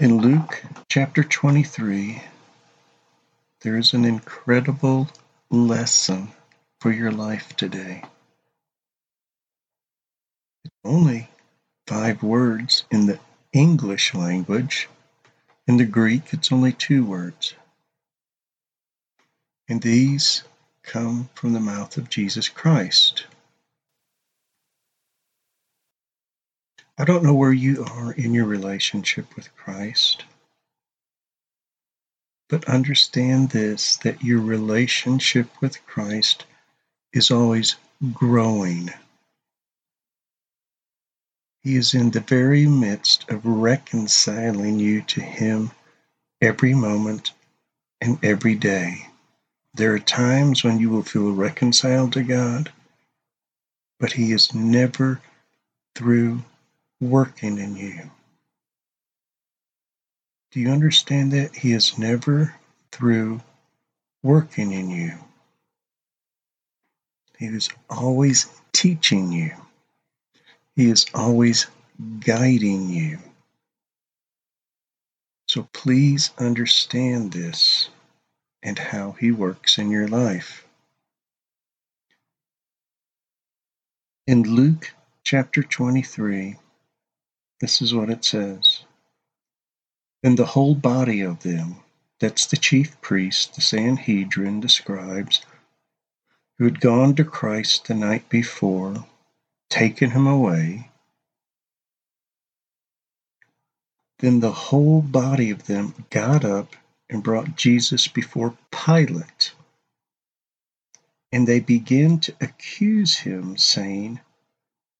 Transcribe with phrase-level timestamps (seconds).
[0.00, 2.20] In Luke chapter 23,
[3.60, 5.08] there is an incredible
[5.50, 6.32] lesson
[6.80, 8.02] for your life today.
[10.64, 11.30] It's only
[11.86, 13.20] five words in the
[13.52, 14.88] English language.
[15.68, 17.54] In the Greek, it's only two words.
[19.68, 20.42] And these
[20.82, 23.26] come from the mouth of Jesus Christ.
[26.96, 30.24] I don't know where you are in your relationship with Christ,
[32.48, 36.44] but understand this that your relationship with Christ
[37.12, 37.74] is always
[38.12, 38.90] growing.
[41.64, 45.72] He is in the very midst of reconciling you to Him
[46.40, 47.32] every moment
[48.00, 49.08] and every day.
[49.74, 52.70] There are times when you will feel reconciled to God,
[53.98, 55.20] but He is never
[55.96, 56.44] through
[57.00, 58.10] working in you.
[60.52, 61.54] Do you understand that?
[61.54, 62.54] He is never
[62.92, 63.40] through
[64.22, 65.12] working in you.
[67.38, 69.52] He is always teaching you.
[70.76, 71.66] He is always
[72.20, 73.18] guiding you.
[75.48, 77.88] So please understand this
[78.62, 80.66] and how He works in your life.
[84.26, 86.56] In Luke chapter 23,
[87.60, 88.84] this is what it says.
[90.22, 91.76] Then the whole body of them,
[92.20, 95.42] that's the chief priest, the Sanhedrin, the scribes,
[96.58, 99.06] who had gone to Christ the night before,
[99.70, 100.90] taken him away,
[104.20, 106.76] then the whole body of them got up
[107.10, 109.52] and brought Jesus before Pilate.
[111.32, 114.20] And they began to accuse him, saying,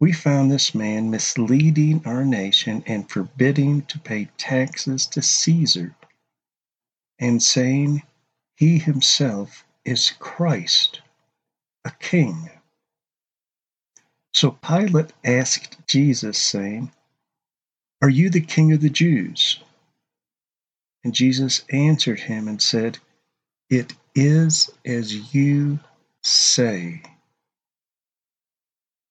[0.04, 5.96] we found this man misleading our nation and forbidding to pay taxes to Caesar,
[7.18, 8.02] and saying
[8.54, 11.00] he himself is Christ,
[11.86, 12.50] a king.
[14.34, 16.92] So Pilate asked Jesus, saying,
[18.02, 19.58] Are you the king of the Jews?
[21.02, 22.98] And Jesus answered him and said,
[23.70, 25.80] It is as you
[26.22, 27.00] say.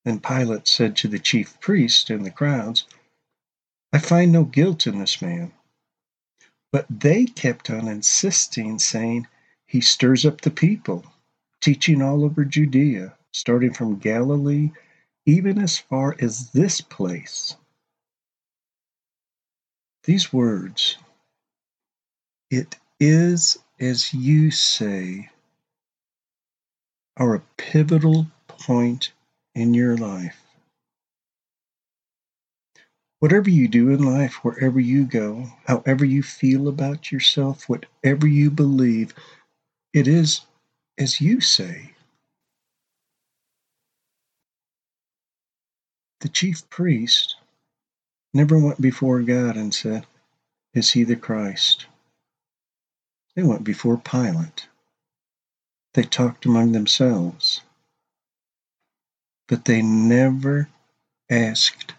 [0.04, 2.86] Then Pilate said to the chief priests and the crowds,
[3.92, 5.52] I find no guilt in this man.
[6.72, 9.28] But they kept on insisting, saying,
[9.66, 11.04] He stirs up the people,
[11.60, 14.72] teaching all over Judea, starting from Galilee,
[15.24, 17.56] even as far as this place.
[20.04, 20.98] These words,
[22.50, 25.30] it is as you say,
[27.16, 29.12] are a pivotal point
[29.54, 30.42] in your life.
[33.20, 38.50] Whatever you do in life, wherever you go, however you feel about yourself, whatever you
[38.50, 39.14] believe,
[39.94, 40.42] it is
[40.98, 41.92] as you say.
[46.20, 47.36] The chief priest
[48.34, 50.06] never went before God and said,
[50.74, 51.86] Is he the Christ?
[53.36, 54.68] They went before Pilate.
[55.94, 57.62] They talked among themselves
[59.48, 60.68] but they never
[61.30, 61.94] asked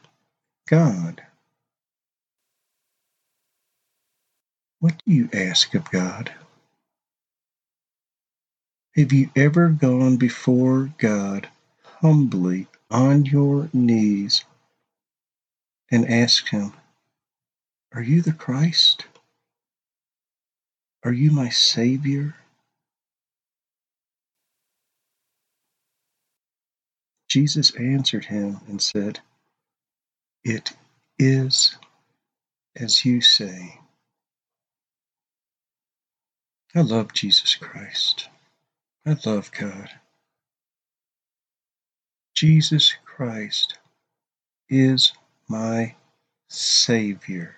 [0.68, 1.22] God.
[4.80, 6.34] What do you ask of God?
[8.96, 11.50] Have you ever gone before God
[12.02, 14.46] humbly on your knees
[15.92, 16.74] and asked Him,
[17.94, 19.06] Are you the Christ?
[21.04, 22.36] Are you my Savior?
[27.36, 29.20] Jesus answered him and said,
[30.46, 30.72] It
[31.20, 31.78] is
[32.78, 33.78] as you say.
[36.74, 38.30] I love Jesus Christ.
[39.06, 39.90] I love God.
[42.34, 43.80] Jesus Christ
[44.70, 45.12] is
[45.50, 45.94] my
[46.48, 47.58] Savior.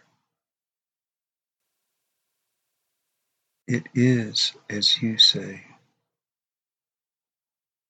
[3.68, 5.67] It is as you say.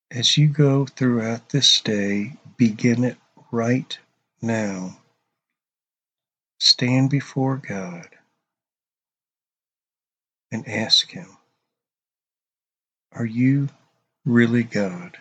[0.09, 3.17] As you go throughout this day, begin it
[3.51, 3.97] right
[4.41, 4.99] now.
[6.59, 8.07] Stand before God
[10.51, 11.37] and ask Him,
[13.11, 13.69] Are you
[14.25, 15.17] really God?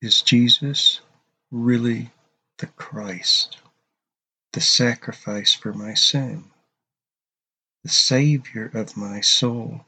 [0.00, 1.00] Is Jesus
[1.50, 2.12] really
[2.58, 3.58] the Christ,
[4.52, 6.44] the sacrifice for my sin,
[7.82, 9.84] the Savior of my soul?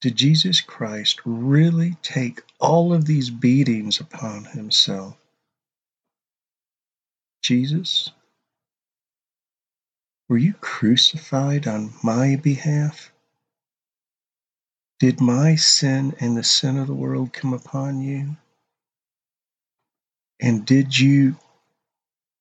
[0.00, 5.16] Did Jesus Christ really take all of these beatings upon himself?
[7.42, 8.10] Jesus,
[10.28, 13.12] Were you crucified on my behalf?
[14.98, 18.36] Did my sin and the sin of the world come upon you?
[20.40, 21.36] And did you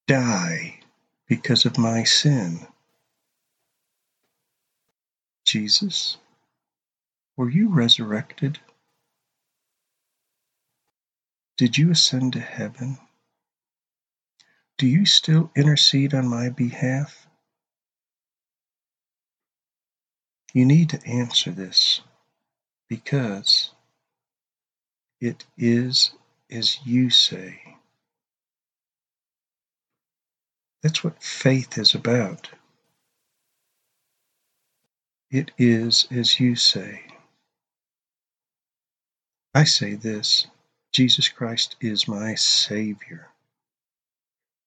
[0.07, 0.79] die
[1.27, 2.65] because of my sin?
[5.45, 6.17] Jesus,
[7.37, 8.59] were you resurrected?
[11.57, 12.97] Did you ascend to heaven?
[14.77, 17.27] Do you still intercede on my behalf?
[20.53, 22.01] You need to answer this
[22.89, 23.71] because
[25.21, 26.11] it is
[26.51, 27.61] as you say.
[30.83, 32.49] That's what faith is about.
[35.31, 37.03] It is as you say.
[39.55, 40.47] I say this
[40.91, 43.29] Jesus Christ is my Savior.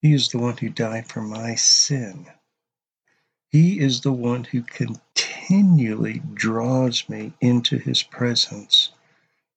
[0.00, 2.26] He is the one who died for my sin.
[3.50, 8.90] He is the one who continually draws me into His presence.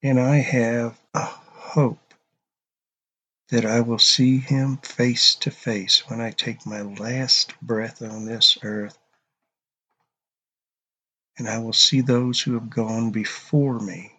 [0.03, 2.13] And I have a hope
[3.51, 8.25] that I will see Him face to face when I take my last breath on
[8.25, 8.97] this earth.
[11.37, 14.11] And I will see those who have gone before me.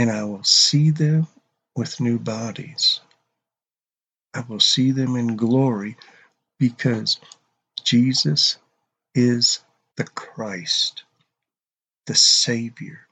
[0.00, 1.28] And I will see them
[1.76, 3.00] with new bodies.
[4.32, 5.98] I will see them in glory
[6.58, 7.20] because
[7.84, 8.56] Jesus
[9.14, 9.60] is
[9.98, 11.02] the Christ,
[12.06, 13.08] the Savior,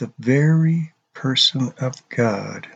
[0.00, 2.68] the very person of God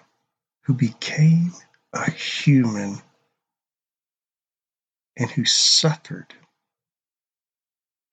[0.62, 1.52] who became
[1.92, 3.02] a human
[5.18, 6.32] and who suffered,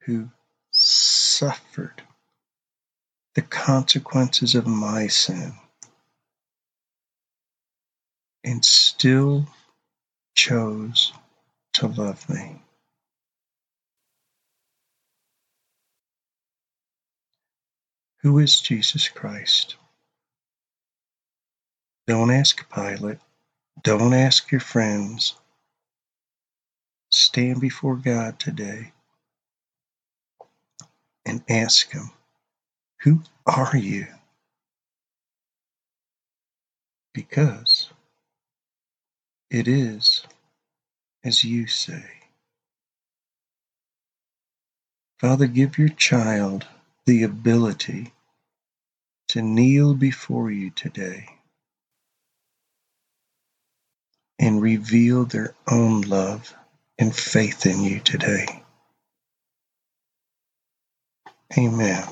[0.01, 0.31] who
[0.71, 2.03] suffered
[3.35, 5.53] the consequences of my sin
[8.43, 9.47] and still
[10.35, 11.13] chose
[11.73, 12.61] to love me.
[18.21, 19.75] Who is Jesus Christ?
[22.07, 23.19] Don't ask Pilate.
[23.83, 25.35] Don't ask your friends.
[27.11, 28.91] Stand before God today
[31.25, 32.11] and ask Him,
[33.03, 34.07] Who are you?
[37.13, 37.89] Because
[39.51, 40.25] it is
[41.23, 42.05] as you say.
[45.19, 46.65] Father, give your child
[47.05, 48.13] the ability
[49.29, 51.27] to kneel before you today
[54.39, 56.53] and reveal their own love
[56.99, 58.63] and faith in you today.
[61.57, 62.03] Amen.